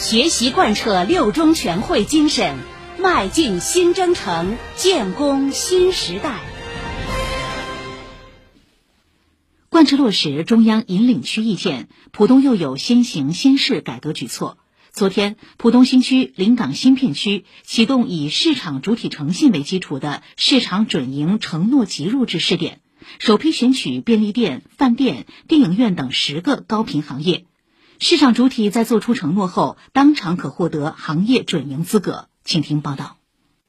[0.00, 2.56] 学习贯彻六中全会精神，
[2.98, 6.40] 迈进新征程，建功新时代。
[9.68, 14.56] 贯彻落实中央引领区意见，浦东又有先行先试改革举措。
[14.90, 22.80] 昨天，浦东新区临港新片区启动以市场主体诚信为基础的市场准营承诺集入制试点，
[23.18, 27.44] 首批选取便利店、饭店、电影院等十个高频行业，
[28.02, 32.28] 市场主体在作出承诺后，当场可获得行业准营资格。
[32.44, 33.19] 请听报道。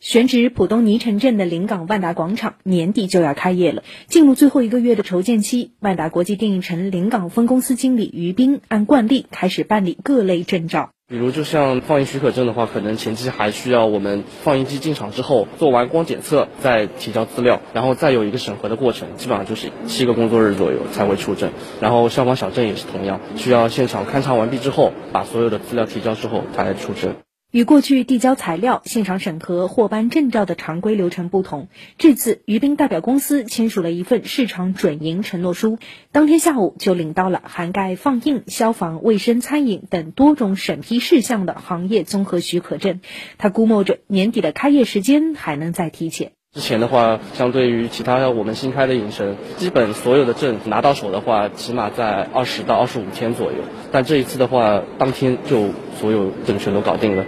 [0.00, 5.72] 选址浦东泥城镇的临港万达广场年底就要开业了，进入最后一个月的筹建期。
[5.78, 10.88] 万达国际电影城临港分公司经理于斌按惯例开始办理各类证照。
[11.06, 21.50] 比如，就像放映许可证的话，可能前期还需要我们放映机进场之后做完光检测，再提交资料，然后再有一个审核的过程，基本上就是七个工作日左右才会出证。
[21.82, 27.16] 然后消防小镇也是同样，需要现场勘查完毕之后，把所有的资料提交之后才出证。
[27.50, 35.78] 与过去递交材料、现场审核、获颁证照的常规流程不同，这次于斌代表公司签署了一份市场准营承诺书，
[36.12, 43.00] 当天下午就领到了涵盖放映、消防、卫生、餐饮等多种审批事项的行业综合许可证。
[43.36, 46.32] 他估摸着年底的开业时间还能再提前。
[46.52, 53.58] 之前的话，相对于其他我们新开的影城，基本所有的证拿到手的话，起码在二十到二十五天左右。
[53.92, 55.68] 但这一次的话，当天就
[56.00, 57.24] 所有证全都搞定了。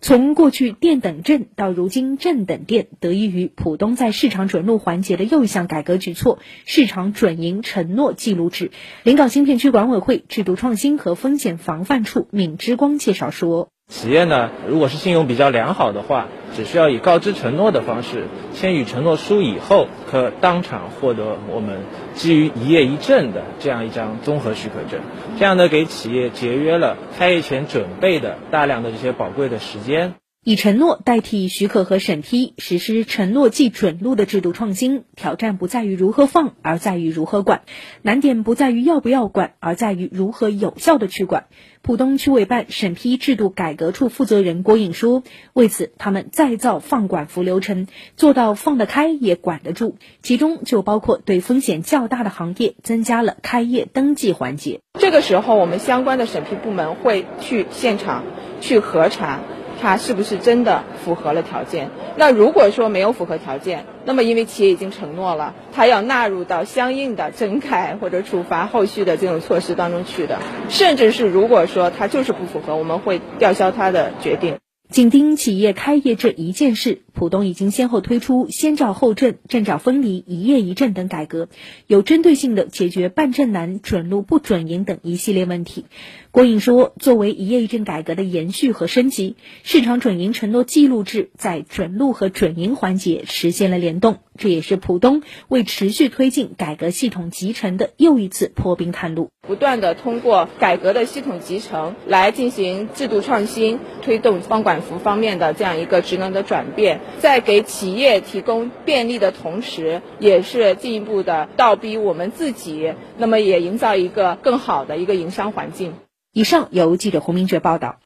[0.00, 8.72] 从过去店等证到如今证等店，得益于浦东在市场准入环节的又一项改革举措——市场准营承诺记录制。
[9.04, 13.68] 临港新片区管委会制度创新和风险防范处闵之光介绍说。
[13.88, 21.80] 企业呢，如果是信用比较良好的话，只需要以告知承诺的方式签与承诺书以后，可当场获得我们
[22.14, 25.00] 基于一业一证的这样一张综合许可证。
[25.38, 30.14] 这样呢，给企业节约了开业前准备的大量的这些宝贵的时间。
[30.44, 37.60] 以承诺代替许可和审批，实施承诺即准入的制度创新，挑战不在于如何放，而在于如何管；
[38.02, 41.46] 难点不在于要不要管，而在于如何有效的去管。
[41.80, 45.22] 浦东区委办审批制度改革处负责人郭颖说
[45.54, 47.86] ：“为此，他们再造放管服流程，
[48.16, 49.96] 做到放得开也管得住。
[50.20, 54.80] 其中就包括对风险较大的行业增加了开业登记环节。
[55.00, 58.24] 这个时候，我们相关的审批部门会去现场
[58.60, 59.40] 去核查。”
[59.84, 61.90] 它是不是真的符合了条件？
[62.16, 70.38] 那如果说没有符合条件，那么因为企业已经承诺了，它要纳入到相应的整改或者处罚后续的这种措施当中去的。
[70.70, 74.56] 甚至是如果说它就是不符合，我们会吊销它的决定。
[74.88, 81.48] 紧盯企业开业这一件事，浦东已经先后推出先照后证、证照分离、一业一证等改革，
[81.86, 85.86] 有针对性的解决办证难、准入不准营等一系列问题。
[86.30, 99.30] 郭颖说，作为一业一证改革的延续和升级，市场准营承诺记录制在准入和准营环节实现了联动，这也是浦东为持续推进改革系统集成的又一次破冰探路。
[99.46, 104.74] 不断的通过改革的系统集成来进行制度创新，推动方管。
[104.84, 115.94] 服方面的这样一个职能的转变，在给企业提供便利的同时，也是进一步的倒逼我们自己，那么也营造一个更好的一个营商环境。
[116.32, 118.00] 以上由记者胡明哲报道。